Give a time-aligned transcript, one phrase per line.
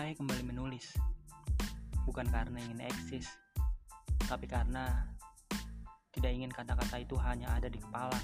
[0.00, 0.96] saya kembali menulis.
[2.08, 3.28] Bukan karena ingin eksis,
[4.24, 4.88] tapi karena
[6.08, 8.16] tidak ingin kata-kata itu hanya ada di kepala.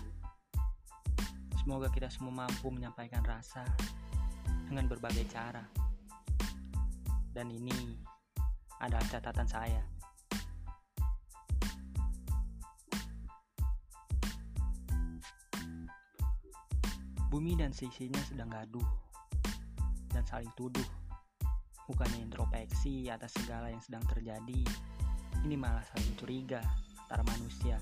[1.61, 3.61] Semoga kita semua mampu menyampaikan rasa
[4.73, 5.61] dengan berbagai cara.
[7.37, 7.93] Dan ini
[8.81, 9.85] adalah catatan saya.
[17.29, 18.89] Bumi dan sisinya sedang gaduh
[20.17, 20.96] dan saling tuduh.
[21.87, 24.63] Bukannya introspeksi atas segala yang sedang terjadi,
[25.47, 26.59] ini malah saling curiga
[27.07, 27.79] antara manusia.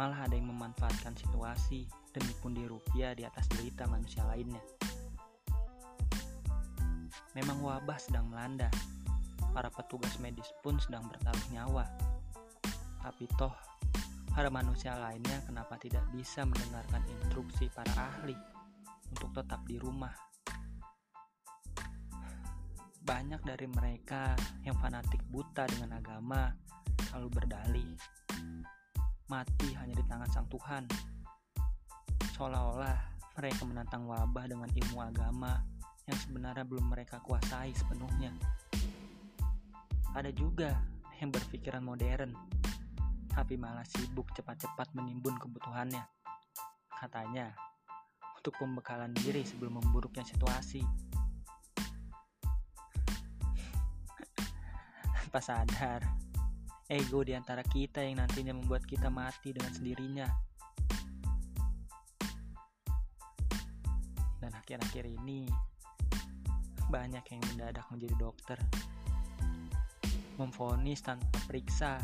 [0.00, 1.84] Malah ada yang memanfaatkan situasi
[2.16, 4.62] demi pundi rupiah di atas derita manusia lainnya.
[7.36, 8.72] Memang wabah sedang melanda,
[9.52, 11.84] para petugas medis pun sedang bertaruh nyawa.
[13.04, 13.52] Tapi toh
[14.32, 18.38] para manusia lainnya kenapa tidak bisa mendengarkan instruksi para ahli
[19.10, 20.27] untuk tetap di rumah?
[23.08, 24.36] Banyak dari mereka
[24.68, 26.52] yang fanatik buta dengan agama
[27.08, 27.96] selalu berdalih
[29.32, 30.84] mati hanya di tangan sang Tuhan.
[32.36, 33.00] Seolah-olah
[33.40, 35.56] mereka menantang wabah dengan ilmu agama
[36.04, 38.28] yang sebenarnya belum mereka kuasai sepenuhnya.
[40.12, 40.76] Ada juga
[41.16, 42.36] yang berpikiran modern
[43.32, 46.04] tapi malah sibuk cepat-cepat menimbun kebutuhannya.
[46.92, 47.56] Katanya,
[48.36, 51.07] untuk pembekalan diri sebelum memburuknya situasi.
[55.28, 56.00] Pas sadar,
[56.88, 60.28] ego di antara kita yang nantinya membuat kita mati dengan sendirinya.
[64.40, 65.44] Dan akhir-akhir ini,
[66.88, 68.58] banyak yang mendadak menjadi dokter.
[70.40, 72.00] Memfonis tanpa periksa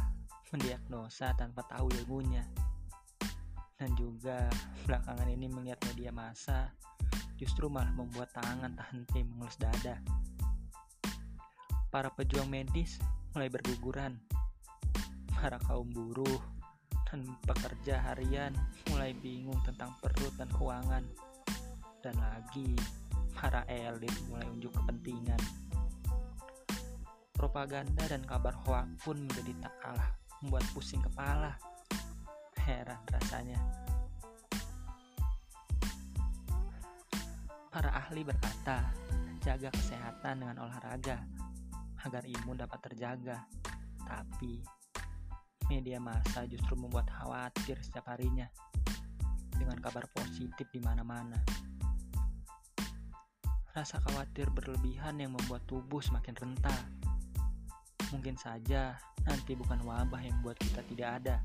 [0.52, 2.44] mendiagnosa tanpa tahu ilmunya.
[3.74, 4.46] Dan juga
[4.86, 6.70] belakangan ini melihat media massa
[7.34, 9.98] justru malah membuat tangan tak henti mengelus dada.
[11.94, 12.98] Para pejuang medis
[13.38, 14.18] mulai berguguran.
[15.30, 16.42] Para kaum buruh
[17.06, 18.50] dan pekerja harian
[18.90, 21.06] mulai bingung tentang perut dan keuangan.
[22.02, 22.74] Dan lagi,
[23.30, 25.38] para elit mulai unjuk kepentingan.
[27.30, 30.10] Propaganda dan kabar hoak pun menjadi tak kalah
[30.42, 31.54] membuat pusing kepala.
[32.58, 33.62] Heran rasanya.
[37.70, 38.90] Para ahli berkata,
[39.46, 41.22] jaga kesehatan dengan olahraga
[42.04, 43.48] agar imun dapat terjaga.
[44.04, 44.60] Tapi
[45.72, 48.48] media massa justru membuat khawatir setiap harinya
[49.56, 51.40] dengan kabar positif di mana-mana.
[53.74, 56.82] Rasa khawatir berlebihan yang membuat tubuh semakin rentan.
[58.12, 58.94] Mungkin saja
[59.26, 61.36] nanti bukan wabah yang membuat kita tidak ada.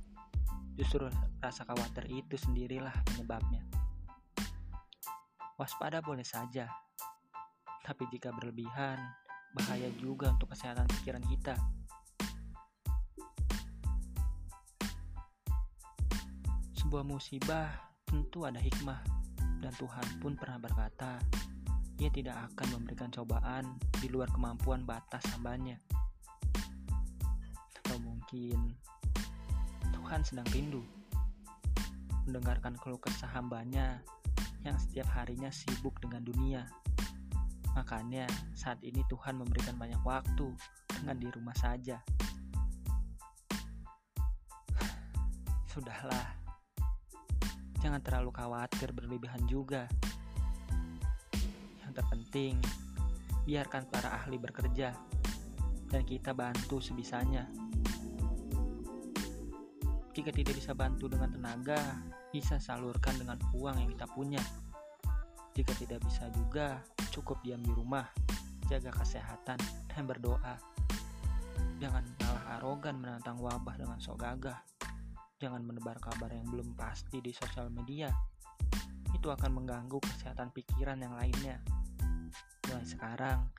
[0.77, 1.09] Justru
[1.41, 3.65] rasa khawatir itu sendirilah penyebabnya.
[5.59, 6.71] Waspada boleh saja,
[7.83, 8.95] tapi jika berlebihan,
[9.55, 11.55] bahaya juga untuk kesehatan pikiran kita.
[16.77, 17.69] Sebuah musibah
[18.05, 19.01] tentu ada hikmah,
[19.61, 21.21] dan Tuhan pun pernah berkata,
[22.01, 25.77] Ia tidak akan memberikan cobaan di luar kemampuan batas hambanya
[28.29, 28.77] mungkin
[29.89, 30.85] Tuhan sedang rindu
[32.29, 34.05] mendengarkan keluh kesah hambanya
[34.61, 36.61] yang setiap harinya sibuk dengan dunia.
[37.77, 38.25] Makanya
[38.57, 40.53] saat ini Tuhan memberikan banyak waktu
[40.87, 42.01] dengan di rumah saja.
[45.71, 46.37] Sudahlah,
[47.81, 49.85] jangan terlalu khawatir berlebihan juga.
[51.85, 52.55] Yang terpenting,
[53.49, 54.93] biarkan para ahli bekerja
[55.89, 57.49] dan kita bantu sebisanya.
[60.13, 61.79] Jika tidak bisa bantu dengan tenaga,
[62.29, 64.43] bisa salurkan dengan uang yang kita punya.
[65.57, 66.77] Jika tidak bisa juga,
[67.19, 68.07] cukup diam di rumah,
[68.71, 69.59] jaga kesehatan,
[69.91, 70.55] dan berdoa.
[71.83, 74.63] Jangan malah arogan menantang wabah dengan sok gagah.
[75.35, 78.07] Jangan menebar kabar yang belum pasti di sosial media.
[79.11, 81.59] Itu akan mengganggu kesehatan pikiran yang lainnya.
[82.71, 83.51] Mulai sekarang,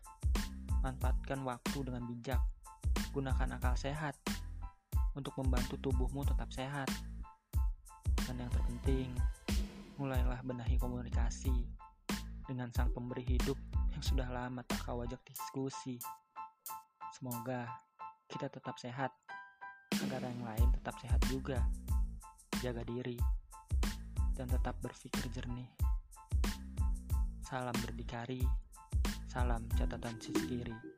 [0.81, 2.41] manfaatkan waktu dengan bijak.
[3.13, 4.17] Gunakan akal sehat
[5.13, 6.89] untuk membantu tubuhmu tetap sehat.
[8.25, 9.13] Dan yang terpenting,
[10.01, 11.80] mulailah benahi komunikasi
[12.51, 13.55] dengan sang pemberi hidup
[13.95, 16.03] yang sudah lama tak kau ajak diskusi.
[17.15, 17.71] Semoga
[18.27, 19.15] kita tetap sehat,
[20.03, 21.63] agar yang lain tetap sehat juga.
[22.59, 23.15] Jaga diri,
[24.35, 25.71] dan tetap berpikir jernih.
[27.47, 28.43] Salam berdikari,
[29.31, 30.90] salam catatan sisi kiri.